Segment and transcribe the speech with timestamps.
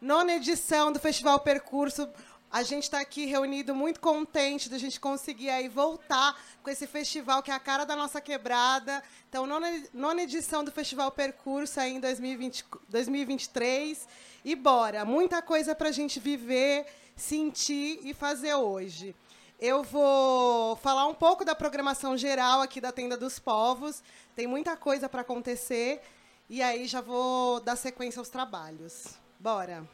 [0.00, 2.08] nona edição do Festival Percurso.
[2.50, 7.42] A gente está aqui reunido muito contente da gente conseguir aí voltar com esse festival
[7.42, 9.02] que é a cara da nossa quebrada.
[9.28, 14.08] Então, nona, nona edição do Festival Percurso aí em 2020, 2023.
[14.44, 19.14] E bora, muita coisa para a gente viver, sentir e fazer hoje.
[19.58, 24.02] Eu vou falar um pouco da programação geral aqui da Tenda dos Povos.
[24.34, 26.00] Tem muita coisa para acontecer.
[26.48, 29.25] E aí já vou dar sequência aos trabalhos.
[29.38, 29.86] Bora.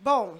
[0.00, 0.38] Bom,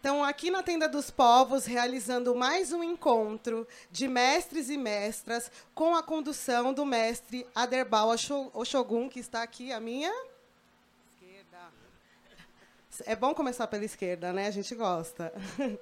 [0.00, 5.94] então, aqui na Tenda dos Povos, realizando mais um encontro de mestres e mestras com
[5.94, 8.08] a condução do mestre Aderbal
[8.54, 10.10] Oshogun, que está aqui à minha
[11.06, 11.58] esquerda.
[13.04, 14.46] É bom começar pela esquerda, né?
[14.46, 15.32] A gente gosta.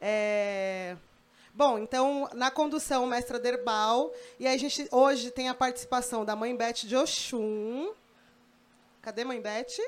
[0.00, 0.96] É...
[1.52, 4.12] Bom, então, na condução, o mestre Aderbal.
[4.38, 7.92] E a gente hoje tem a participação da mãe Beth de Oxum.
[9.08, 9.80] Cadê mãe Beth?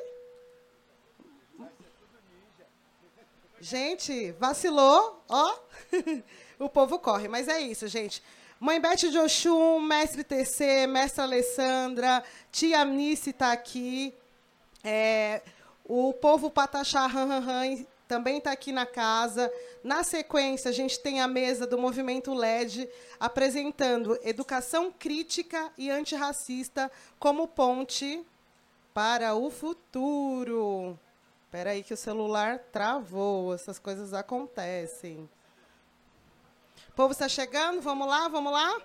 [3.60, 5.58] Gente, vacilou, ó.
[6.58, 8.22] o povo corre, mas é isso, gente.
[8.58, 14.14] Mãe Beth de Oxum, mestre TC, mestre Alessandra, tia Amnice está aqui.
[14.82, 15.42] É,
[15.84, 19.52] o povo Pataxá Han, Han, Han também está aqui na casa.
[19.84, 22.88] Na sequência, a gente tem a mesa do Movimento LED
[23.20, 28.26] apresentando educação crítica e antirracista como ponte
[28.92, 30.98] para o futuro.
[31.44, 35.28] Espera aí que o celular travou, essas coisas acontecem.
[36.88, 38.80] O povo está chegando, vamos lá, vamos lá?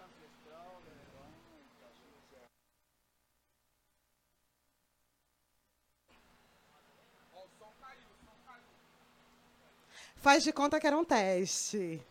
[10.15, 12.01] Faz de conta que era um teste.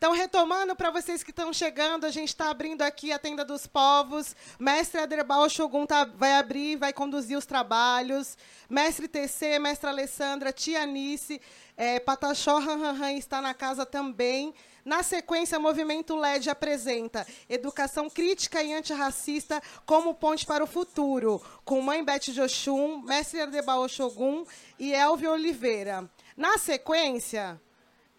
[0.00, 3.66] Então, retomando para vocês que estão chegando, a gente está abrindo aqui a Tenda dos
[3.66, 4.34] Povos.
[4.58, 8.38] Mestre Aderbal Shogun tá, vai abrir, vai conduzir os trabalhos.
[8.66, 11.38] Mestre TC, Mestre Alessandra, Tia Anice,
[11.76, 14.54] é, Pataxó Han está na casa também.
[14.86, 21.82] Na sequência, Movimento LED apresenta Educação Crítica e Antirracista como ponte para o futuro, com
[21.82, 24.46] Mãe Beth Oxum, Mestre Aderbal Shogun
[24.78, 26.10] e Elvio Oliveira.
[26.38, 27.60] Na sequência,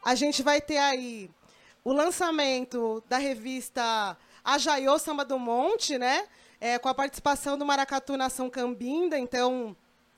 [0.06, 1.32] a gente vai ter aí
[1.84, 6.28] o lançamento da revista Ajaiô Samba do Monte, né?
[6.60, 9.18] É, com a participação do Maracatu Nação Cambinda.
[9.18, 9.76] Então,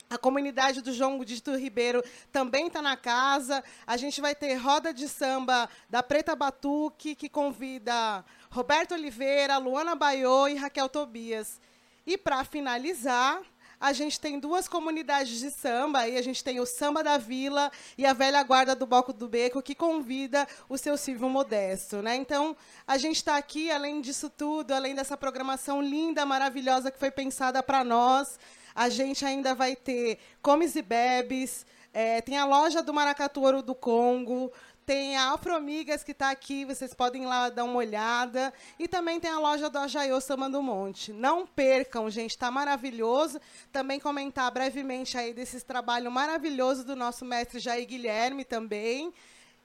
[0.09, 3.63] a comunidade do João Dito Ribeiro também está na casa.
[3.87, 9.95] A gente vai ter roda de samba da Preta Batuque, que convida Roberto Oliveira, Luana
[9.95, 11.61] Baiô e Raquel Tobias.
[12.05, 13.41] E, para finalizar,
[13.83, 17.69] a gente tem duas comunidades de samba, aí a gente tem o Samba da Vila
[17.97, 22.01] e a Velha Guarda do Boco do Beco, que convida o seu Silvio Modesto.
[22.01, 22.15] Né?
[22.15, 22.55] Então,
[22.87, 27.61] a gente está aqui, além disso tudo, além dessa programação linda, maravilhosa que foi pensada
[27.61, 28.39] para nós,
[28.73, 33.61] a gente ainda vai ter Comes e Bebes, é, tem a loja do Maracatu Ouro
[33.61, 34.49] do Congo,
[34.85, 38.53] tem a Afromigas que está aqui, vocês podem ir lá dar uma olhada.
[38.77, 41.13] E também tem a loja do Ajaiô Samba do Monte.
[41.13, 43.39] Não percam, gente, está maravilhoso.
[43.71, 49.13] Também comentar brevemente aí desses trabalhos maravilhosos do nosso mestre Jair Guilherme também.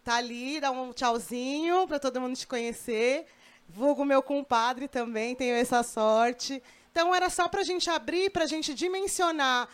[0.04, 3.26] Tá ali, dá um tchauzinho para todo mundo te conhecer.
[3.68, 6.62] Vulgo meu compadre também, tenho essa sorte.
[6.90, 9.68] Então, era só para a gente abrir, para a gente dimensionar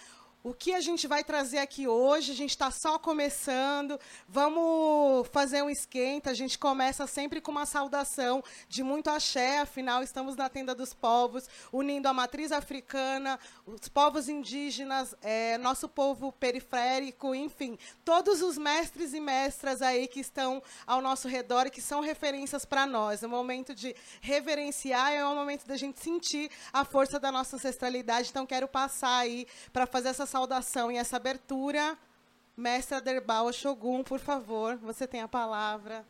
[0.45, 5.63] o que a gente vai trazer aqui hoje, a gente está só começando, vamos fazer
[5.63, 10.51] um esquenta, a gente começa sempre com uma saudação de muito axé, afinal estamos na
[10.51, 17.79] tenda dos povos, unindo a matriz africana, os povos indígenas, é, nosso povo periférico, enfim,
[18.05, 22.67] todos os mestres e mestras aí que estão ao nosso redor e que são referências
[22.67, 23.23] para nós.
[23.23, 27.57] É um momento de reverenciar, é um momento da gente sentir a força da nossa
[27.57, 31.97] ancestralidade, então quero passar aí para fazer essa saudação e essa abertura.
[32.57, 36.05] Mestre Aderbal Shogun, por favor, você tem a palavra.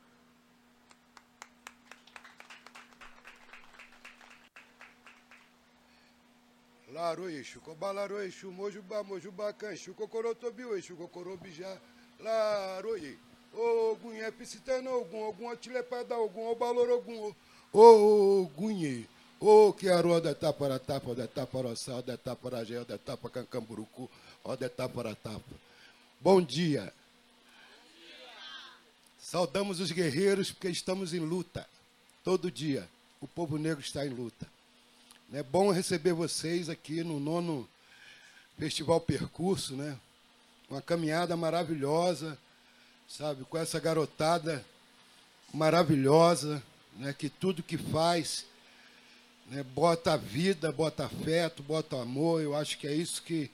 [6.90, 11.76] Laro Exu, Cobalaro Exu, Mojubá, Mojubá, Canchu, Cocorotobi, Exu, Cocorobijá,
[12.18, 13.18] Laro Exu.
[13.52, 17.34] Ogun é piscitano, Ogun, Ogun, Otilepada, Ogun, Obalor, Ogun,
[17.74, 19.06] Ogunhe.
[19.46, 22.86] O que a roda tá para tapa, de tá para sal, de tá para gel,
[22.86, 22.96] de
[24.44, 25.56] tá para cancamburucu, ó de tá para tapa.
[26.20, 26.92] Bom dia.
[29.18, 31.66] Saudamos os guerreiros porque estamos em luta.
[32.22, 32.88] Todo dia
[33.20, 34.46] o povo negro está em luta.
[35.32, 37.68] É bom receber vocês aqui no nono
[38.58, 39.98] Festival Percurso, né?
[40.70, 42.38] Uma caminhada maravilhosa,
[43.08, 43.44] sabe?
[43.44, 44.64] Com essa garotada
[45.52, 46.62] maravilhosa,
[46.96, 47.12] né?
[47.12, 48.44] Que tudo que faz
[49.46, 49.62] né?
[49.62, 52.42] bota vida, bota afeto, bota amor.
[52.42, 53.50] Eu acho que é isso que,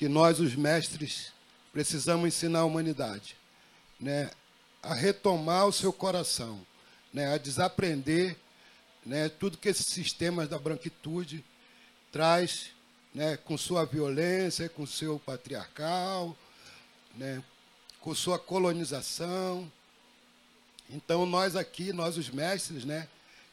[0.00, 1.30] que nós, os mestres,
[1.74, 3.36] precisamos ensinar a humanidade,
[4.00, 4.30] né,
[4.82, 6.66] a retomar o seu coração,
[7.12, 8.34] né, a desaprender
[9.04, 11.44] né, tudo que esses sistemas da branquitude
[12.10, 12.70] traz
[13.12, 16.34] né, com sua violência, com seu patriarcal,
[17.14, 17.44] né,
[18.00, 19.70] com sua colonização.
[20.88, 23.06] Então, nós aqui, nós os mestres, né,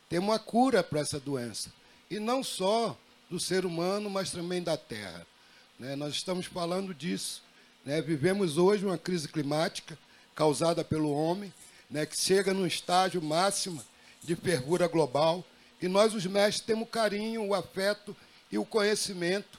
[0.08, 1.74] temos uma cura para essa doença.
[2.10, 2.98] E não só
[3.30, 5.28] do ser humano, mas também da terra.
[5.80, 5.96] Né?
[5.96, 7.42] Nós estamos falando disso.
[7.86, 8.02] Né?
[8.02, 9.98] Vivemos hoje uma crise climática
[10.36, 11.52] causada pelo homem,
[11.90, 13.84] né, que chega num estágio máximo
[14.24, 15.44] de fervura global.
[15.82, 18.16] E nós, os mestres, temos carinho, o afeto
[18.52, 19.58] e o conhecimento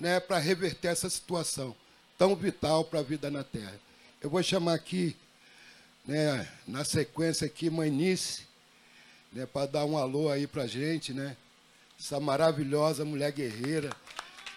[0.00, 1.74] né, para reverter essa situação
[2.18, 3.78] tão vital para a vida na Terra.
[4.20, 5.16] Eu vou chamar aqui,
[6.04, 8.46] né, na sequência aqui, Manice,
[9.32, 11.36] né, para dar um alô aí para a gente, né?
[11.98, 13.90] Essa maravilhosa mulher guerreira,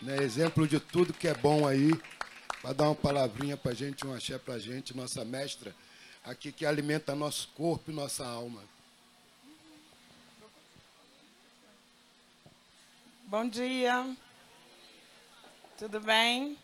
[0.02, 1.92] né, exemplo de tudo que é bom aí,
[2.62, 5.76] para dar uma palavrinha para a gente, um axé para a gente, nossa mestra
[6.24, 8.62] aqui que alimenta nosso corpo e nossa alma.
[13.26, 14.16] Bom dia.
[15.78, 16.58] Tudo bem?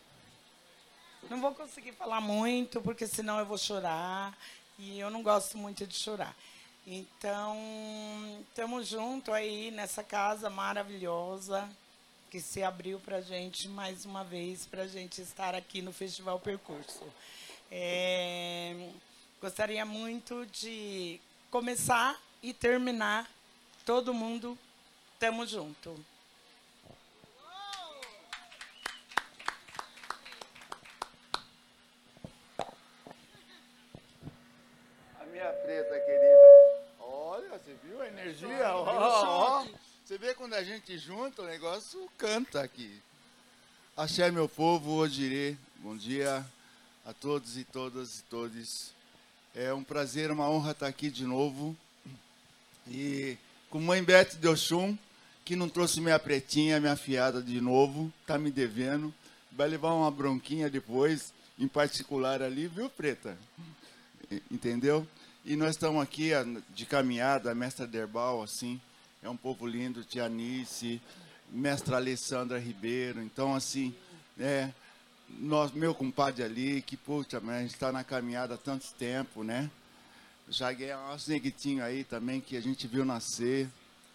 [1.29, 4.38] Não vou conseguir falar muito, porque senão eu vou chorar.
[4.77, 6.35] E eu não gosto muito de chorar.
[6.85, 7.57] Então,
[8.49, 11.69] estamos juntos aí nessa casa maravilhosa
[12.35, 15.93] que se abriu para a gente mais uma vez, para a gente estar aqui no
[15.93, 17.01] Festival Percurso.
[17.71, 18.89] É,
[19.39, 21.17] gostaria muito de
[21.49, 23.25] começar e terminar
[23.85, 24.57] todo mundo,
[25.13, 25.97] estamos juntos.
[35.31, 36.85] minha preta querida.
[36.99, 38.75] Olha, você viu a energia?
[38.75, 39.84] Ó, ó.
[40.05, 43.01] Você vê quando a gente junta, o negócio canta aqui.
[43.97, 45.57] Axé, meu povo, Odirê.
[45.77, 46.45] Bom dia
[47.03, 48.91] a todos e todas e todos.
[49.55, 51.75] É um prazer, uma honra estar aqui de novo.
[52.87, 53.35] E
[53.71, 54.95] com mãe Bete de Oxum,
[55.43, 59.11] que não trouxe minha pretinha, minha fiada de novo, tá me devendo.
[59.51, 63.35] Vai levar uma bronquinha depois, em particular ali, viu, preta?
[64.51, 65.07] Entendeu?
[65.43, 66.29] E nós estamos aqui
[66.75, 68.79] de caminhada, mestra Derbal, assim,
[69.25, 71.01] é um povo lindo, tia Anice,
[71.50, 73.92] mestra Alessandra Ribeiro, então, assim,
[74.39, 74.69] é,
[75.39, 79.68] nós, meu compadre ali, que, puxa, a gente está na caminhada há tanto tempo, né?
[80.48, 83.68] Jagué, nosso neguitinho aí também, que a gente viu nascer,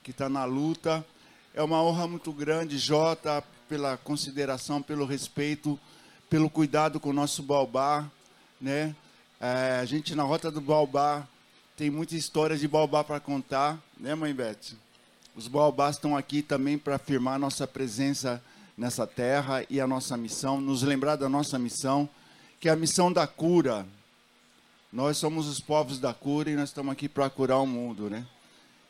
[0.05, 1.05] que está na luta.
[1.53, 5.77] É uma honra muito grande, Jota, pela consideração, pelo respeito,
[6.29, 8.09] pelo cuidado com o nosso Baobá,
[8.61, 8.95] né?
[9.41, 11.27] É, a gente na Rota do Baobá
[11.77, 14.77] tem muita história de Baobá para contar, né, mãe Beth?
[15.35, 18.43] Os Baobás estão aqui também para afirmar nossa presença
[18.77, 22.09] nessa terra e a nossa missão, nos lembrar da nossa missão,
[22.59, 23.87] que é a missão da cura.
[24.93, 28.27] Nós somos os povos da cura e nós estamos aqui para curar o mundo, né?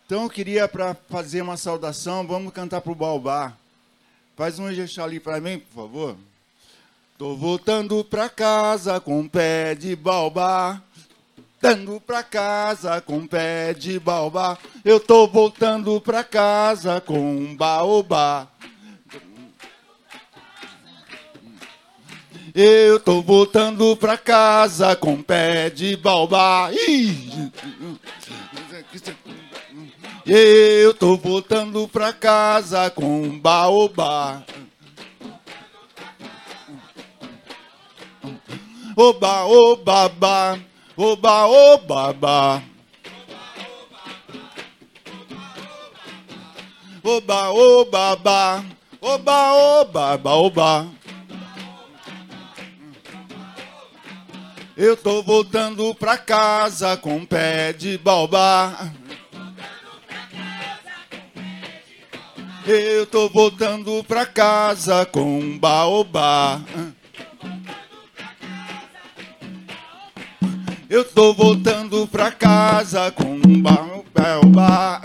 [0.07, 3.53] Então eu queria para fazer uma saudação, vamos cantar para o Baobá.
[4.37, 6.17] Faz um jejum ali para mim, por favor.
[7.21, 10.83] Tô voltando pra casa com pé de baobá.
[11.63, 14.57] Voltando pra casa com pé de baobá.
[14.83, 18.49] Eu tô voltando pra casa com um baobá.
[22.55, 26.71] Eu tô voltando pra casa com pé de baobá.
[30.25, 34.43] Eu tô voltando pra casa com um baobá.
[38.97, 40.70] Oba, oba, ba.
[41.03, 42.63] Oba, oba, ba.
[47.03, 48.65] Oba, oba, ba.
[49.01, 50.87] Oba, oba, ba, oba.
[54.77, 58.93] Eu tô voltando pra casa com pé de baobá.
[62.67, 66.61] Eu tô voltando pra casa com baobá.
[66.77, 67.01] Eu
[71.05, 75.01] tô voltando pra casa com um baobá.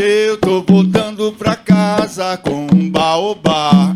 [0.00, 3.92] Eu tô voltando pra casa com um baobá.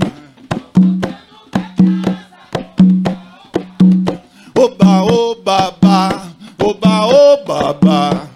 [4.54, 6.28] Oba, oba, ba,
[6.62, 8.29] oba, oba, ba.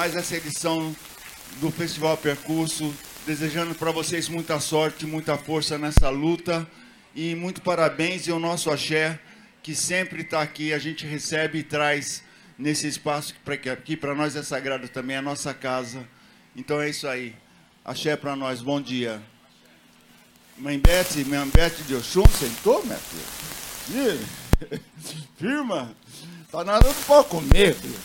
[0.00, 0.96] Mais essa edição
[1.60, 2.90] do Festival Percurso,
[3.26, 6.66] desejando para vocês muita sorte, muita força nessa luta
[7.14, 9.20] e muito parabéns e o nosso axé
[9.62, 12.24] que sempre está aqui, a gente recebe e traz
[12.58, 16.08] nesse espaço que aqui para nós é sagrado também, é a nossa casa.
[16.56, 17.36] Então é isso aí.
[17.84, 19.20] Axé para nós, bom dia.
[20.56, 24.18] Mãe Bete, mãe Bete de Oxum, sentou, minha filha?
[25.36, 25.94] Firma?
[26.50, 27.98] Tá na hora do pau comer, filho.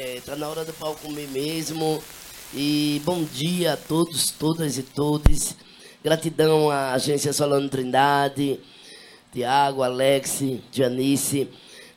[0.00, 2.00] É, tá na hora do pau comer mesmo.
[2.54, 5.56] E bom dia a todos, todas e todos.
[6.04, 8.60] Gratidão à Agência Solano Trindade,
[9.32, 10.40] Tiago, Alex,
[10.70, 11.48] Janice.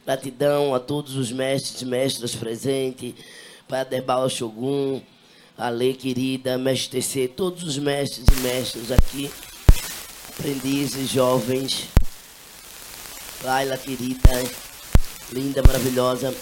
[0.03, 3.13] Gratidão a todos os mestres e mestras presentes,
[3.67, 4.99] Pai Aderbal Shogun,
[5.55, 9.31] Ale querida, Mestre TC, todos os mestres e mestras aqui,
[10.27, 11.87] aprendizes, jovens.
[13.43, 14.31] Laila querida,
[15.31, 16.35] linda, maravilhosa.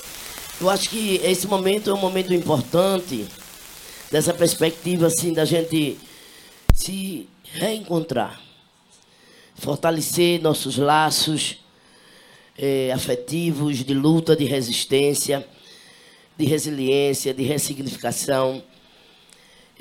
[0.62, 3.26] Eu acho que esse momento é um momento importante,
[4.12, 5.98] dessa perspectiva assim da gente
[6.74, 8.42] se reencontrar,
[9.56, 11.60] fortalecer nossos laços
[12.58, 15.48] eh, afetivos de luta, de resistência,
[16.38, 18.62] de resiliência, de ressignificação.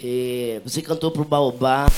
[0.01, 1.89] Eh, você cantou para o Baobá.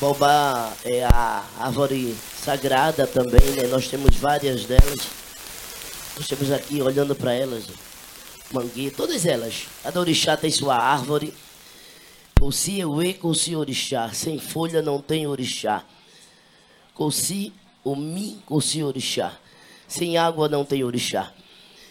[0.00, 3.66] Baobá é a árvore sagrada também, né?
[3.66, 5.21] Nós temos várias delas.
[6.16, 7.64] Nós temos aqui olhando para elas,
[8.52, 9.66] mangueira, todas elas.
[9.84, 11.32] A da orixá tem sua árvore.
[12.38, 14.12] Coci Ewe, Coci Orixá.
[14.12, 15.84] Sem folha não tem orixá.
[16.92, 17.52] Coci
[17.84, 19.32] o Mi, Coci Orixá.
[19.88, 21.32] Sem água não tem orixá.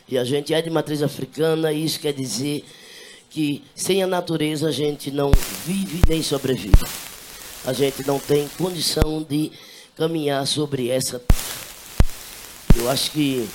[0.08, 2.66] E a gente é de matriz africana, e isso quer dizer
[3.30, 5.32] que sem a natureza a gente não
[5.66, 6.86] vive nem sobrevive.
[7.66, 9.52] A gente não tem condição de
[9.96, 11.24] caminhar sobre essa.
[12.76, 13.48] Eu acho que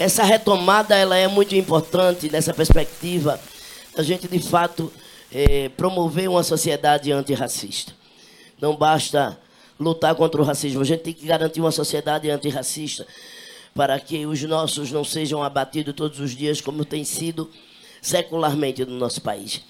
[0.00, 3.38] essa retomada ela é muito importante nessa perspectiva
[3.94, 4.90] a gente de fato
[5.30, 7.92] é, promover uma sociedade antirracista.
[8.58, 9.38] Não basta
[9.78, 13.06] lutar contra o racismo, a gente tem que garantir uma sociedade antirracista
[13.74, 17.50] para que os nossos não sejam abatidos todos os dias como tem sido
[18.00, 19.60] secularmente no nosso país.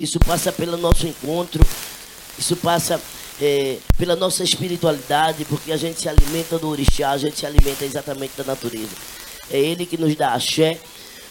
[0.00, 1.62] Isso passa pelo nosso encontro,
[2.38, 2.98] isso passa
[3.42, 7.84] é, pela nossa espiritualidade, porque a gente se alimenta do orixá, a gente se alimenta
[7.84, 9.25] exatamente da natureza.
[9.50, 10.78] É Ele que nos dá axé,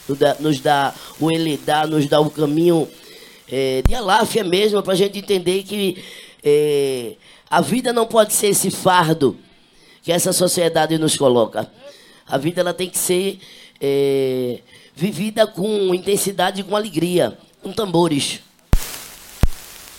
[0.07, 2.87] nos dá, nos dá o Eledá, nos dá o caminho
[3.51, 6.03] é, de aláfia mesmo, para a gente entender que
[6.43, 7.13] é,
[7.49, 9.37] a vida não pode ser esse fardo
[10.01, 11.69] que essa sociedade nos coloca.
[12.27, 13.39] A vida ela tem que ser
[13.81, 14.59] é,
[14.95, 18.39] vivida com intensidade e com alegria, com tambores,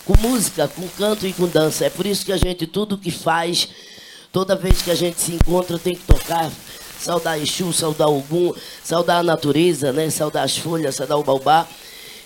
[0.04, 1.86] com música, com canto e com dança.
[1.86, 3.68] É por isso que a gente, tudo que faz,
[4.32, 6.50] toda vez que a gente se encontra, tem que tocar
[6.98, 10.10] saudar Exu, saudar Ogum, saudar a natureza, né?
[10.10, 11.66] saudar as folhas, saudar o baobá.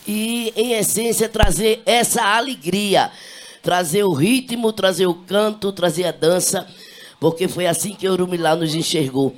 [0.06, 3.10] E, em essência, trazer essa alegria,
[3.62, 6.66] trazer o ritmo, trazer o canto, trazer a dança,
[7.18, 9.34] porque foi assim que Urumilá nos enxergou.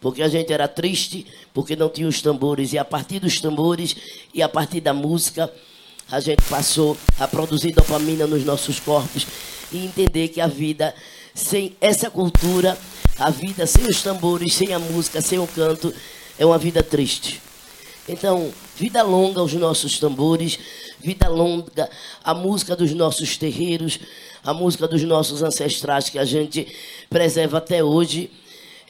[0.00, 3.96] Porque a gente era triste, porque não tinha os tambores, e a partir dos tambores
[4.32, 5.52] e a partir da música,
[6.10, 9.26] a gente passou a produzir dopamina nos nossos corpos
[9.70, 10.94] e entender que a vida
[11.34, 12.76] sem essa cultura
[13.18, 15.92] a vida sem os tambores, sem a música, sem o canto,
[16.38, 17.40] é uma vida triste.
[18.08, 20.58] Então, vida longa aos nossos tambores,
[21.00, 21.90] vida longa
[22.24, 23.98] a música dos nossos terreiros,
[24.42, 26.74] a música dos nossos ancestrais que a gente
[27.10, 28.30] preserva até hoje.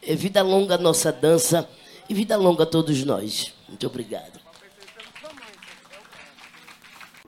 [0.06, 1.68] É vida longa a nossa dança
[2.08, 3.52] e vida longa a todos nós.
[3.68, 4.38] Muito obrigado.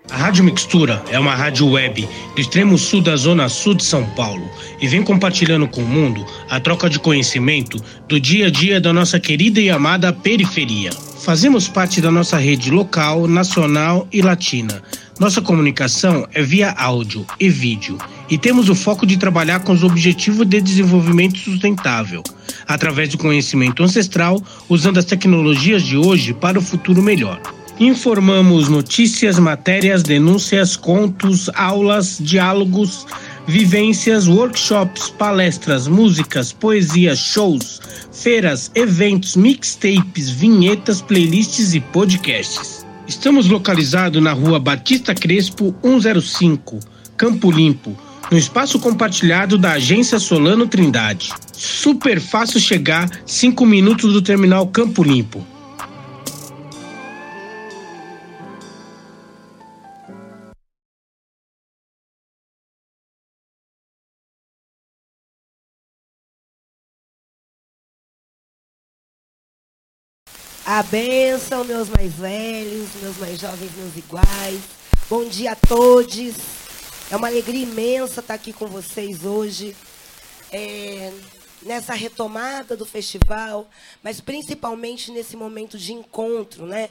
[0.09, 4.07] A Rádio Mixtura é uma rádio web do extremo sul da zona sul de São
[4.11, 4.49] Paulo
[4.81, 8.93] e vem compartilhando com o mundo a troca de conhecimento do dia a dia da
[8.93, 10.93] nossa querida e amada periferia.
[10.93, 14.81] Fazemos parte da nossa rede local, nacional e latina.
[15.19, 17.99] Nossa comunicação é via áudio e vídeo
[18.31, 22.23] e temos o foco de trabalhar com os objetivos de desenvolvimento sustentável,
[22.69, 27.41] através do conhecimento ancestral, usando as tecnologias de hoje para o futuro melhor.
[27.81, 33.07] Informamos notícias, matérias, denúncias, contos, aulas, diálogos,
[33.47, 37.81] vivências, workshops, palestras, músicas, poesias, shows,
[38.13, 42.85] feiras, eventos, mixtapes, vinhetas, playlists e podcasts.
[43.09, 46.81] Estamos localizados na rua Batista Crespo 105,
[47.17, 47.97] Campo Limpo,
[48.31, 51.33] no espaço compartilhado da Agência Solano Trindade.
[51.55, 55.43] Super fácil chegar, 5 minutos do terminal Campo Limpo.
[70.73, 70.85] A
[71.65, 74.61] meus mais velhos, meus mais jovens, meus iguais.
[75.09, 76.37] Bom dia a todos.
[77.11, 79.75] É uma alegria imensa estar aqui com vocês hoje.
[80.53, 81.13] É,
[81.65, 83.69] nessa retomada do festival,
[84.01, 86.91] mas principalmente nesse momento de encontro, né?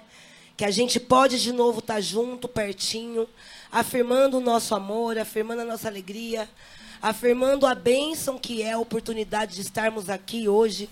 [0.57, 3.29] Que a gente pode de novo estar junto, pertinho,
[3.71, 6.49] afirmando o nosso amor, afirmando a nossa alegria,
[7.01, 10.89] afirmando a bênção que é a oportunidade de estarmos aqui hoje,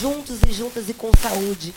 [0.00, 1.72] juntos e juntas e com saúde.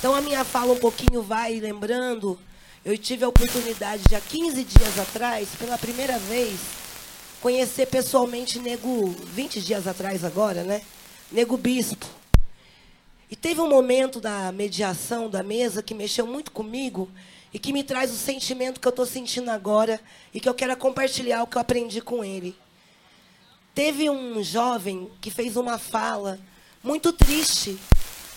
[0.00, 2.38] Então a minha fala um pouquinho vai lembrando,
[2.82, 6.58] eu tive a oportunidade de há 15 dias atrás, pela primeira vez,
[7.42, 10.80] conhecer pessoalmente Nego, 20 dias atrás agora, né?
[11.30, 12.06] Nego Bispo.
[13.30, 17.06] E teve um momento da mediação da mesa que mexeu muito comigo
[17.52, 20.00] e que me traz o sentimento que eu estou sentindo agora
[20.32, 22.56] e que eu quero compartilhar o que eu aprendi com ele.
[23.74, 26.40] Teve um jovem que fez uma fala
[26.82, 27.78] muito triste,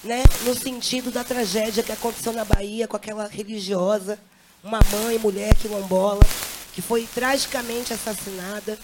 [0.04, 4.20] né, no sentido da tragédia que aconteceu na Bahia com aquela religiosa,
[4.64, 6.22] uma mãe, mulher quilombola,
[6.74, 8.78] que foi tragicamente assassinada.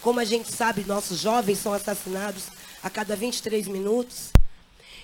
[0.00, 2.44] Como a gente sabe, nossos jovens são assassinados
[2.82, 4.30] a cada 23 minutos.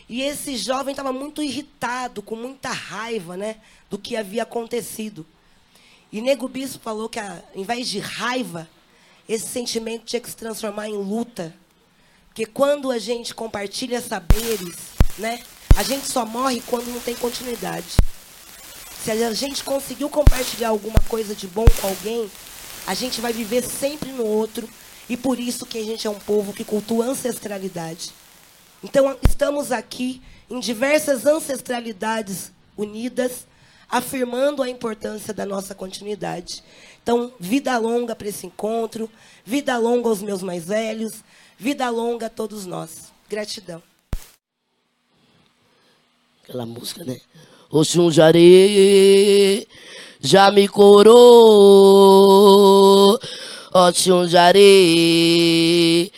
[0.09, 3.57] E esse jovem estava muito irritado, com muita raiva né,
[3.91, 5.27] do que havia acontecido.
[6.13, 8.69] E Nego Bispo falou que, ao invés de raiva,
[9.29, 11.53] esse sentimento tinha que se transformar em luta.
[12.29, 14.77] Porque quando a gente compartilha saberes,
[15.19, 15.41] né,
[15.77, 17.97] a gente só morre quando não tem continuidade.
[19.05, 22.31] Se a gente conseguiu compartilhar alguma coisa de bom com alguém,
[22.87, 24.69] a gente vai viver sempre no outro.
[25.09, 28.11] E por isso que a gente é um povo que cultua ancestralidade.
[28.83, 33.47] Então, estamos aqui em diversas ancestralidades unidas,
[33.89, 36.65] afirmando a importância da nossa continuidade.
[37.03, 39.09] Então, vida longa para esse encontro,
[39.45, 41.23] vida longa aos meus mais velhos,
[41.57, 43.13] vida longa a todos nós.
[43.29, 43.96] Gratidão.
[46.49, 47.19] Aquela música, né?
[47.73, 49.67] Oxum Jare
[50.21, 51.19] já me curou.
[53.75, 56.13] Oxum Jare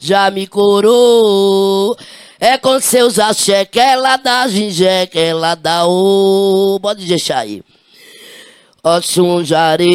[0.00, 1.96] já me curou.
[2.40, 6.80] É com seus axé que ela dá gingé, que ela dá o.
[6.82, 7.62] Pode deixar aí.
[8.82, 9.86] Oxum Jare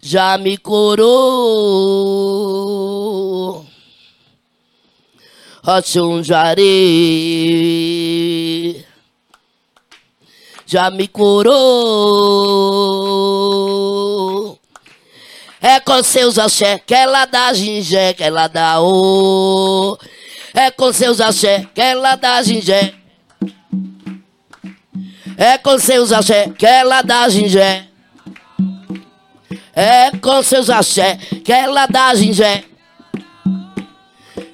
[0.00, 1.92] já me curou.
[5.64, 6.62] Oxum Jare
[10.66, 11.52] já me curou.
[15.60, 19.96] É com seus axé que ela dá gingé, que ela dá o.
[20.52, 22.94] É com seus axé que ela dá gingé.
[25.36, 27.86] É com seus axé que ela dá gingé.
[29.74, 32.71] É com seus axé que ela dá gingé.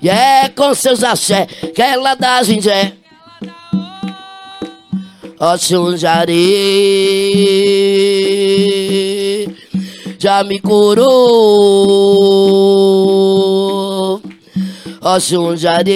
[0.00, 2.94] E é com seus axé que ela dá gingé.
[5.40, 6.36] Ó Xunjari
[10.18, 11.08] já me curou.
[15.00, 15.94] Ó Xunjari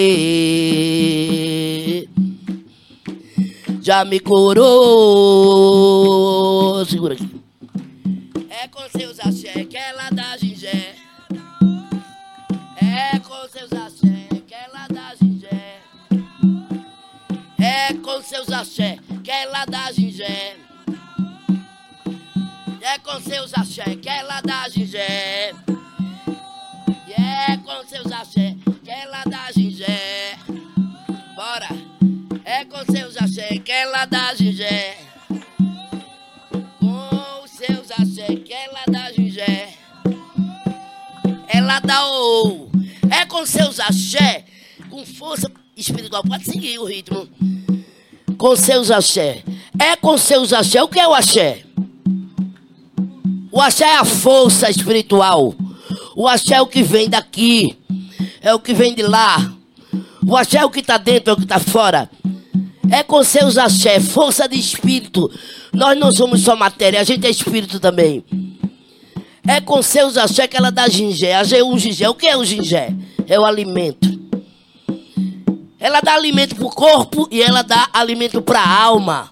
[3.81, 4.65] já me curou.
[6.85, 7.29] Segura aqui.
[8.49, 11.02] É com seus axé que ela dá gingé.
[12.95, 15.79] É com seus axé que ela dá gingé.
[17.59, 20.57] É com seus axé que ela dá gingé.
[22.81, 25.55] É com seus axé que ela dá gingé.
[27.17, 30.37] É com seus axé que ela dá gingé.
[31.35, 31.69] Bora!
[32.45, 34.97] É com seus axé que ela dá gingé.
[36.79, 39.73] Com seus axé que ela dá gingé.
[41.47, 42.72] Ela dá o.
[43.13, 44.43] É com seus axé,
[44.89, 46.23] com força espiritual.
[46.23, 47.29] Pode seguir o ritmo.
[48.39, 49.43] Com seus axé.
[49.77, 50.81] É com seus axé.
[50.81, 51.63] O que é o axé?
[53.51, 55.53] O axé é a força espiritual.
[56.15, 57.77] O axé é o que vem daqui.
[58.41, 59.53] É o que vem de lá.
[60.25, 62.09] O axé é o que está dentro, é o que está fora.
[62.91, 65.29] É com seus axé, força de espírito.
[65.71, 68.23] Nós não somos só matéria, a gente é espírito também.
[69.45, 71.35] É com seus axé que ela dá gingé.
[71.35, 72.07] A o gingé.
[72.09, 72.93] O que é o gingé?
[73.27, 74.07] É o alimento.
[75.79, 79.31] Ela dá alimento para o corpo e ela dá alimento para a alma.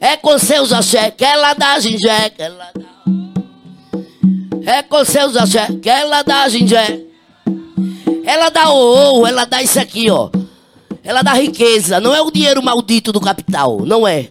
[0.00, 2.30] É com seus axé que ela dá gingé.
[2.30, 2.88] Que ela dá...
[4.64, 7.02] É com seus axé que ela dá gingé.
[8.24, 10.30] Ela dá o ela dá isso aqui, ó.
[11.04, 12.00] Ela dá riqueza.
[12.00, 14.28] Não é o dinheiro maldito do capital, não é.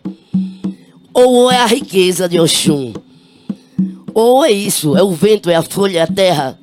[1.14, 2.94] Ou é a riqueza de Oxum.
[4.20, 6.58] Ou é isso, é o vento, é a folha, é a terra.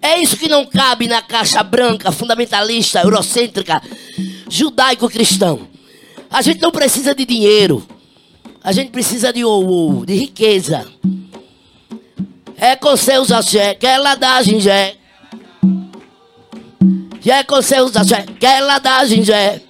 [0.00, 3.82] É isso que não cabe na caixa branca, fundamentalista, eurocêntrica,
[4.48, 5.66] judaico-cristão.
[6.30, 7.84] A gente não precisa de dinheiro.
[8.62, 10.86] A gente precisa de ou, de riqueza.
[12.56, 14.94] É com seus axé que ela dá gingé.
[17.24, 19.60] E é com seus axé que ela dá gingé.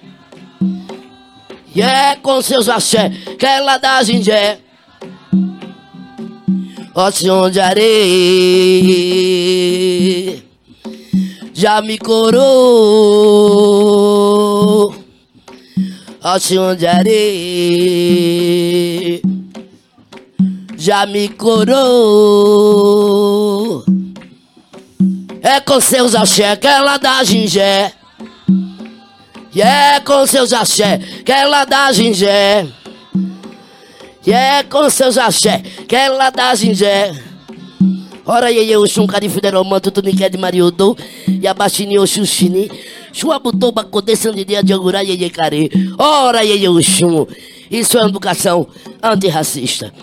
[1.73, 4.59] E é com seus axé que ela dá gingé.
[7.11, 7.91] Senhor de areia,
[11.53, 12.45] já me corou.
[16.23, 17.21] Ó Senhor de areia,
[20.77, 21.75] já me corou.
[25.41, 27.91] É com seus axé que ela dá gingé.
[29.53, 32.65] E é com seus axé que ela dá gingé.
[34.25, 37.13] E é com seus axé que ela dá gingé.
[38.25, 42.71] Ora iê o chum cari fudero manto tu niqué de mariodô e abaixini o xuxini.
[43.13, 45.69] Chua botou bacodê sandidia de angurá iê care.
[45.99, 47.27] Ora iê o chum.
[47.69, 48.67] Isso é educação
[49.01, 49.93] antirracista.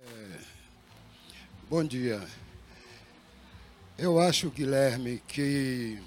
[1.67, 2.21] Bom dia.
[3.97, 5.97] Eu acho, Guilherme, que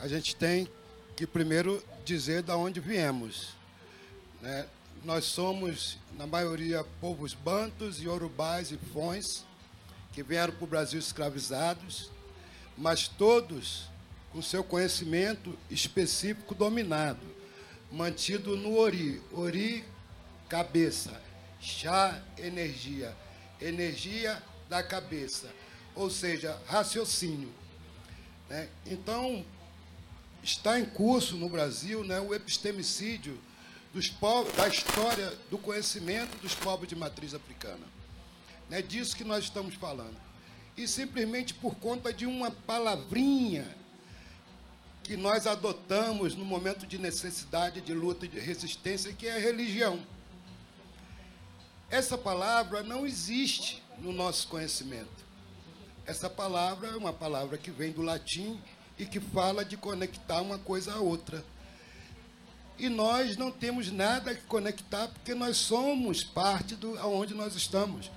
[0.00, 0.68] a gente tem
[1.14, 3.54] que primeiro dizer de onde viemos.
[4.40, 4.66] Né?
[5.04, 9.44] Nós somos, na maioria, povos bantos, yorubais e fões,
[10.12, 12.10] que vieram para o Brasil escravizados,
[12.76, 13.88] mas todos
[14.32, 17.26] com seu conhecimento específico dominado,
[17.92, 19.20] mantido no Ori.
[19.32, 19.84] Ori,
[20.48, 21.20] cabeça.
[21.60, 23.14] Chá, energia.
[23.60, 25.50] Energia da cabeça.
[25.94, 27.52] Ou seja, raciocínio.
[28.48, 28.68] Né?
[28.86, 29.44] Então,
[30.42, 33.38] está em curso no Brasil né, o epistemicídio
[33.92, 37.86] dos povos, da história do conhecimento dos povos de matriz africana.
[38.70, 40.16] É disso que nós estamos falando.
[40.76, 43.76] E simplesmente por conta de uma palavrinha
[45.02, 50.00] que nós adotamos no momento de necessidade, de luta de resistência, que é a religião.
[51.90, 55.24] Essa palavra não existe no nosso conhecimento.
[56.06, 58.60] Essa palavra é uma palavra que vem do latim
[59.00, 61.42] e que fala de conectar uma coisa a outra.
[62.78, 68.10] E nós não temos nada que conectar porque nós somos parte do aonde nós estamos.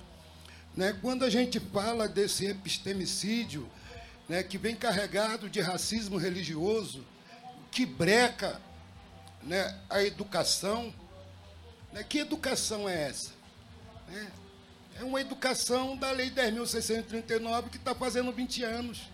[0.76, 0.94] Né?
[1.00, 3.66] Quando a gente fala desse epistemicídio,
[4.28, 7.02] né, que vem carregado de racismo religioso,
[7.70, 8.60] que breca
[9.42, 10.92] né, a educação,
[11.94, 13.32] né, que educação é essa?
[14.08, 14.32] Né?
[15.00, 19.13] É uma educação da Lei 10.639 que está fazendo 20 anos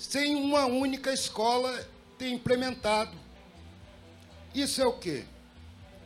[0.00, 1.86] sem uma única escola
[2.16, 3.14] ter implementado.
[4.54, 5.24] Isso é o quê?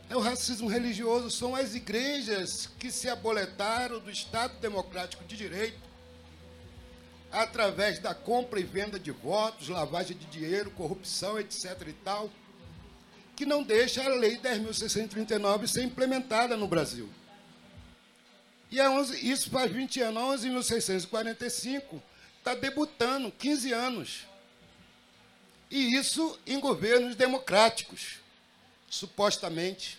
[0.09, 5.79] É o racismo religioso, são as igrejas que se aboletaram do Estado Democrático de Direito
[7.31, 11.81] através da compra e venda de votos, lavagem de dinheiro, corrupção, etc.
[11.87, 12.29] e tal,
[13.33, 17.09] que não deixa a Lei 10.639 ser implementada no Brasil.
[18.69, 22.01] E é 11, isso faz 20 anos, 11.645,
[22.45, 24.27] está debutando, 15 anos.
[25.71, 28.19] E isso em governos democráticos,
[28.87, 29.97] supostamente.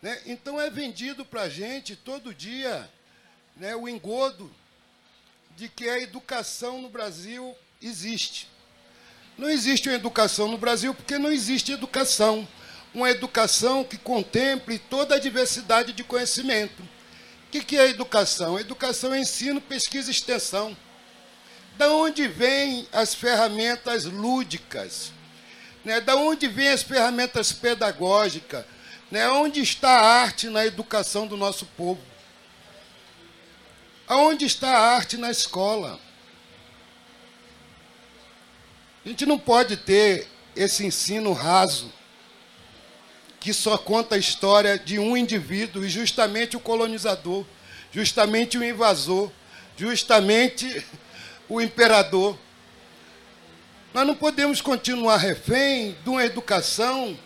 [0.00, 0.22] Né?
[0.26, 2.88] Então é vendido para a gente todo dia
[3.56, 4.48] né, o engodo
[5.56, 8.48] de que a educação no Brasil existe.
[9.36, 12.46] Não existe uma educação no Brasil porque não existe educação.
[12.94, 16.97] Uma educação que contemple toda a diversidade de conhecimento
[17.48, 18.58] O que, que é educação?
[18.58, 20.76] A educação é ensino, pesquisa e extensão.
[21.78, 25.12] Da onde vêm as ferramentas lúdicas?
[25.82, 25.98] Né?
[25.98, 28.66] Da onde vêm as ferramentas pedagógicas?
[29.10, 29.26] Né?
[29.30, 32.02] Onde está a arte na educação do nosso povo?
[34.06, 35.98] Aonde está a arte na escola?
[39.06, 41.90] A gente não pode ter esse ensino raso
[43.40, 47.44] que só conta a história de um indivíduo e justamente o colonizador,
[47.92, 49.30] justamente o invasor,
[49.76, 50.84] justamente
[51.48, 52.36] o imperador.
[53.94, 57.18] Nós não podemos continuar refém de uma educação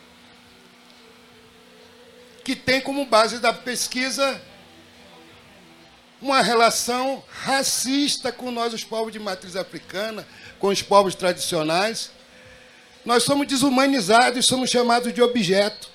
[2.45, 4.41] que tem como base da pesquisa
[6.23, 10.27] uma relação racista com nós, os povos de matriz africana,
[10.61, 12.13] com os povos tradicionais.
[13.05, 15.91] Nós somos desumanizados somos chamados de objeto.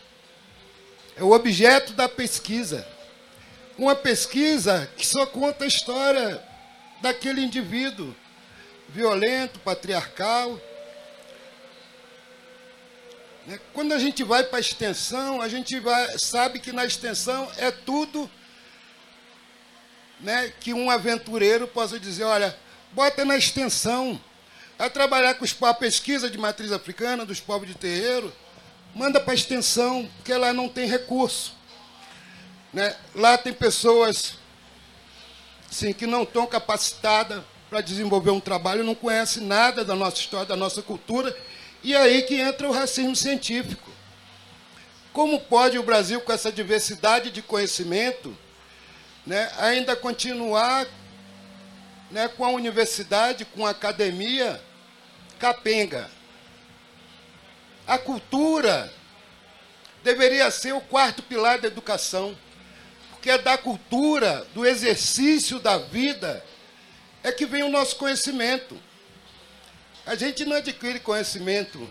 [1.17, 2.87] É o objeto da pesquisa.
[3.75, 6.43] Uma pesquisa que só conta a história
[7.01, 8.15] daquele indivíduo
[8.89, 10.59] violento, patriarcal.
[13.47, 13.59] Né?
[13.73, 17.71] Quando a gente vai para a extensão, a gente vai, sabe que na extensão é
[17.71, 18.29] tudo
[20.19, 22.55] né, que um aventureiro possa dizer, olha,
[22.91, 24.19] bota na extensão,
[24.77, 28.31] a trabalhar com a pesquisa de matriz africana, dos povos de terreiro,
[28.97, 31.55] manda para a extensão, porque lá não tem recurso.
[32.73, 32.95] Né?
[33.13, 34.33] Lá tem pessoas
[35.69, 40.47] sim, que não estão capacitadas para desenvolver um trabalho, não conhecem nada da nossa história,
[40.47, 41.37] da nossa cultura,
[41.83, 43.91] e é aí que entra o racismo científico.
[45.13, 48.35] Como pode o Brasil, com essa diversidade de conhecimento,
[49.25, 50.87] né, ainda continuar
[52.09, 54.59] né, com a universidade, com a academia
[55.37, 56.16] capenga?
[57.87, 58.93] A cultura
[60.03, 62.37] deveria ser o quarto pilar da educação,
[63.11, 66.43] porque é da cultura, do exercício da vida,
[67.23, 68.77] é que vem o nosso conhecimento.
[70.05, 71.89] A gente não adquire conhecimento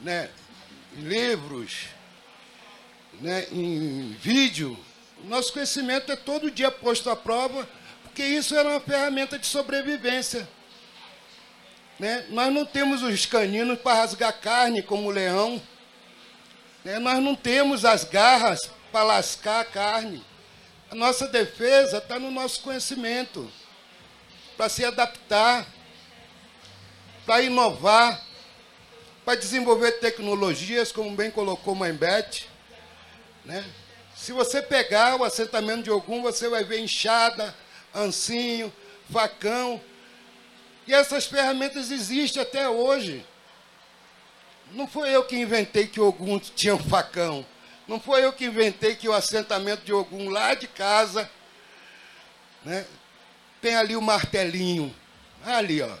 [0.00, 0.30] né,
[0.96, 1.88] em livros,
[3.20, 4.78] né, em vídeo.
[5.22, 7.68] O nosso conhecimento é todo dia posto à prova,
[8.02, 10.48] porque isso era uma ferramenta de sobrevivência.
[11.98, 12.26] Né?
[12.28, 15.60] Nós não temos os caninos para rasgar carne como o leão.
[16.84, 16.98] Né?
[16.98, 20.24] Nós não temos as garras para lascar a carne.
[20.90, 23.50] A nossa defesa está no nosso conhecimento,
[24.56, 25.66] para se adaptar,
[27.24, 28.22] para inovar,
[29.24, 32.48] para desenvolver tecnologias, como bem colocou o Mbete.
[33.44, 33.64] Né?
[34.14, 37.54] Se você pegar o assentamento de algum, você vai ver enxada,
[37.94, 38.72] ancinho,
[39.10, 39.80] facão,
[40.86, 43.24] e essas ferramentas existem até hoje.
[44.72, 47.44] Não foi eu que inventei que Ogum tinha um facão.
[47.88, 51.30] Não foi eu que inventei que o assentamento de Ogum lá de casa
[52.64, 52.86] né,
[53.60, 54.94] tem ali o martelinho.
[55.44, 55.96] Ali, ó.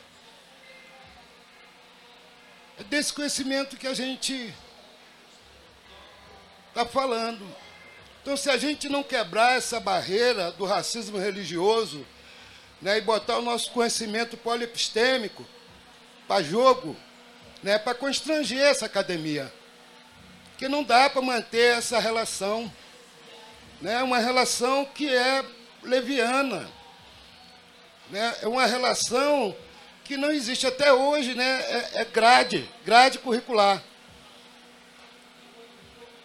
[2.78, 4.52] É desse conhecimento que a gente
[6.68, 7.46] está falando.
[8.22, 12.04] Então, se a gente não quebrar essa barreira do racismo religioso,
[12.80, 15.46] né, e botar o nosso conhecimento polipistêmico
[16.28, 16.96] para jogo,
[17.62, 19.52] né, para constranger essa academia.
[20.58, 22.72] Que não dá para manter essa relação.
[23.80, 25.44] Né, uma relação que é
[25.82, 26.68] leviana.
[28.10, 29.56] Né, é uma relação
[30.04, 33.82] que não existe até hoje, né, é, é grade, grade curricular.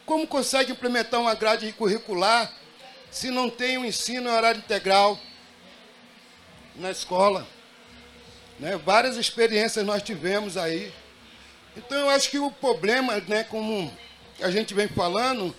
[0.05, 2.51] Como consegue implementar uma grade curricular
[3.09, 5.19] se não tem um ensino em horário integral?
[6.75, 7.47] Na escola.
[8.59, 8.77] Né?
[8.77, 10.93] Várias experiências nós tivemos aí.
[11.75, 13.91] Então eu acho que o problema, né, como
[14.41, 15.55] a gente vem falando,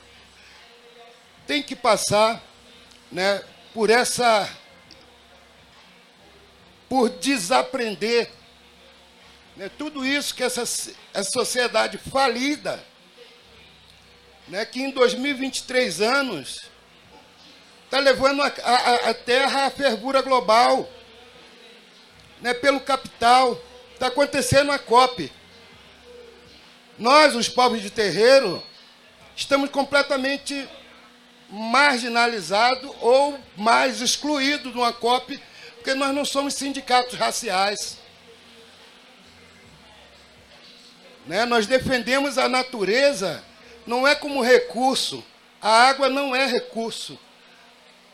[1.47, 2.43] tem que passar
[3.11, 3.43] né,
[3.75, 4.49] por essa.
[6.89, 8.31] por desaprender
[9.57, 12.83] né, tudo isso que essa, essa sociedade falida,
[14.49, 16.71] né, que em 2023 anos
[17.85, 20.89] está levando a, a, a Terra à fervura global
[22.43, 23.59] né, pelo capital.
[23.95, 25.33] Está acontecendo a COP.
[26.99, 28.63] Nós, os povos de terreiro,
[29.35, 30.69] estamos completamente
[31.49, 35.41] marginalizados ou mais excluídos de uma COP,
[35.77, 37.99] porque nós não somos sindicatos raciais.
[41.27, 41.45] Né?
[41.45, 43.43] Nós defendemos a natureza,
[43.87, 45.25] não é como recurso.
[45.61, 47.19] A água não é recurso.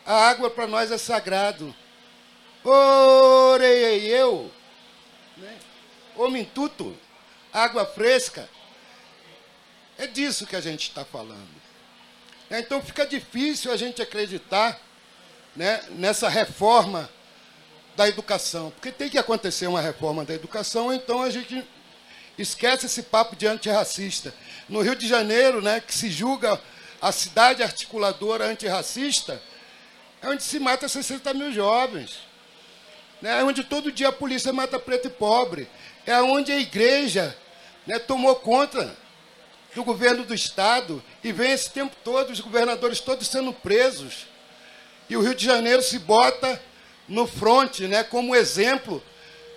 [0.04, 1.74] A água para nós é sagrado.
[2.70, 4.50] Orei eu,
[5.36, 5.58] né?
[6.16, 6.96] homem tuto,
[7.52, 8.48] água fresca.
[9.96, 11.48] É disso que a gente está falando.
[12.50, 14.78] Então fica difícil a gente acreditar
[15.56, 17.10] né, nessa reforma
[17.96, 18.70] da educação.
[18.70, 21.66] Porque tem que acontecer uma reforma da educação, então a gente
[22.36, 24.32] esquece esse papo de antirracista.
[24.68, 26.60] No Rio de Janeiro, né, que se julga
[27.00, 29.42] a cidade articuladora antirracista,
[30.20, 32.27] é onde se mata 60 mil jovens.
[33.20, 35.68] Né, onde todo dia a polícia mata preto e pobre.
[36.06, 37.36] É onde a igreja
[37.86, 38.96] né, tomou conta
[39.74, 44.26] do governo do Estado e vem esse tempo todo os governadores todos sendo presos.
[45.08, 46.60] E o Rio de Janeiro se bota
[47.08, 49.02] no fronte né, como exemplo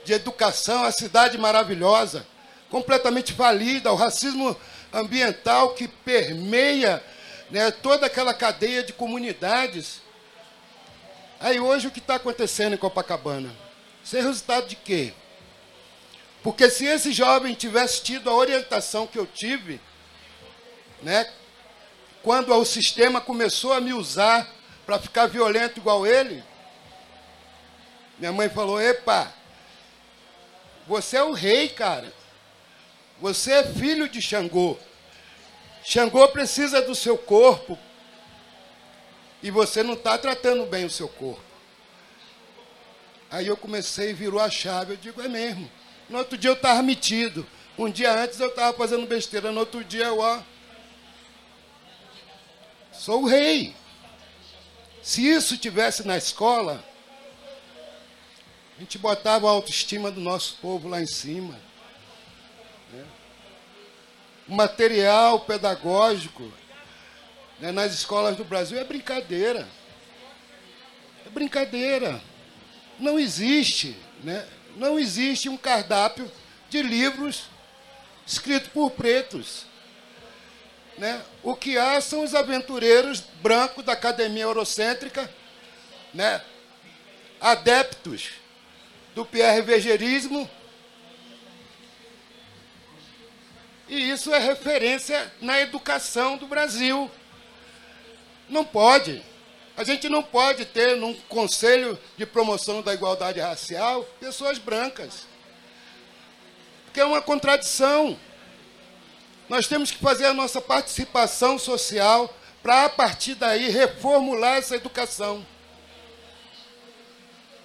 [0.04, 2.26] de educação, a cidade maravilhosa,
[2.70, 4.56] completamente falida, o racismo
[4.94, 7.04] ambiental que permeia
[7.50, 10.02] né, toda aquela cadeia de comunidades.
[11.42, 13.52] Aí hoje o que está acontecendo em Copacabana?
[14.04, 15.12] Isso é resultado de quê?
[16.44, 19.82] Porque se esse jovem tivesse tido a orientação que eu tive,
[21.02, 21.28] né,
[22.22, 24.48] quando o sistema começou a me usar
[24.86, 26.44] para ficar violento igual ele,
[28.20, 29.34] minha mãe falou: Epa,
[30.88, 32.14] você é o rei, cara.
[33.20, 34.78] Você é filho de Xangô.
[35.84, 37.80] Xangô precisa do seu corpo.
[39.42, 41.42] E você não está tratando bem o seu corpo.
[43.30, 44.94] Aí eu comecei, virou a chave.
[44.94, 45.70] Eu digo: É mesmo.
[46.10, 47.48] No outro dia eu estava metido.
[47.78, 49.52] Um dia antes eu estava fazendo besteira.
[49.52, 50.42] No outro dia eu, ó.
[52.92, 53.74] Sou o rei.
[55.02, 56.84] Se isso tivesse na escola,
[58.78, 61.60] a gente botava a autoestima do nosso povo lá em cima.
[62.92, 63.06] Né?
[64.48, 66.52] O material pedagógico
[67.62, 69.68] né, nas escolas do Brasil é brincadeira.
[71.26, 72.20] É brincadeira.
[73.00, 74.46] Não existe, né?
[74.76, 76.30] não existe um cardápio
[76.70, 77.44] de livros
[78.26, 79.66] escrito por pretos.
[80.98, 81.22] Né?
[81.44, 85.32] O que há são os aventureiros brancos da academia eurocêntrica,
[86.14, 86.42] né?
[87.40, 88.32] adeptos
[89.14, 90.50] do PRVGerismo.
[93.88, 97.12] E isso é referência na educação do Brasil.
[98.52, 99.24] Não pode.
[99.78, 105.26] A gente não pode ter num conselho de promoção da igualdade racial pessoas brancas.
[106.84, 108.20] Porque é uma contradição.
[109.48, 115.48] Nós temos que fazer a nossa participação social para, a partir daí, reformular essa educação.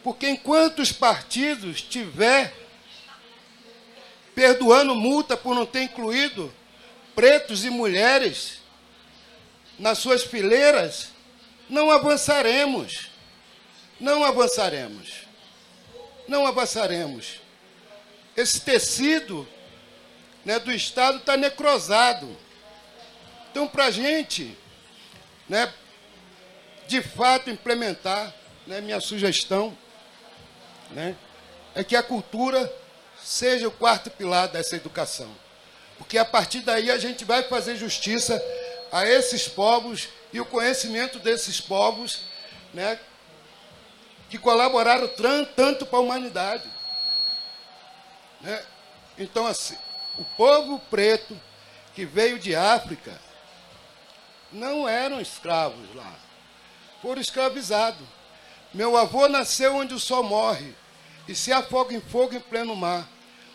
[0.04, 2.54] Porque enquanto os partidos tiver
[4.36, 6.54] perdoando multa por não ter incluído
[7.14, 8.60] pretos e mulheres
[9.78, 11.08] nas suas fileiras,
[11.68, 13.10] não avançaremos.
[14.00, 15.26] Não avançaremos.
[16.28, 17.40] Não avançaremos.
[18.36, 19.46] Esse tecido
[20.44, 22.36] né, do Estado está necrosado.
[23.50, 24.56] Então, para a gente,
[25.48, 25.72] né,
[26.86, 28.34] de fato, implementar,
[28.66, 29.76] né, minha sugestão,
[30.90, 31.16] né,
[31.74, 32.72] é que a cultura
[33.22, 35.30] seja o quarto pilar dessa educação.
[35.98, 38.40] Porque a partir daí a gente vai fazer justiça
[38.92, 42.22] a esses povos e o conhecimento desses povos
[42.72, 42.98] né,
[44.28, 45.08] que colaboraram
[45.56, 46.68] tanto para a humanidade.
[48.40, 48.64] Né?
[49.18, 49.76] Então, assim,
[50.18, 51.38] o povo preto
[51.94, 53.18] que veio de África
[54.52, 56.14] não eram escravos lá,
[57.00, 58.06] foram escravizados.
[58.74, 60.74] Meu avô nasceu onde o sol morre
[61.26, 63.08] e se afoga em fogo em pleno mar,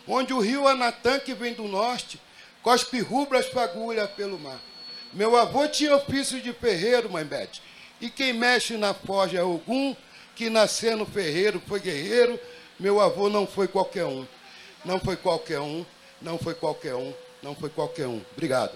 [0.06, 2.20] onde o rio Anatã, que vem do norte,
[2.62, 4.60] cospe rubras fagulha pelo mar.
[5.12, 7.62] Meu avô tinha ofício de ferreiro, mãe Bete,
[8.00, 9.94] e quem mexe na forja é Ogum,
[10.34, 12.40] que nasceu no ferreiro, foi guerreiro.
[12.80, 14.26] Meu avô não foi qualquer um,
[14.84, 15.84] não foi qualquer um,
[16.20, 18.22] não foi qualquer um, não foi qualquer um.
[18.32, 18.72] Obrigado.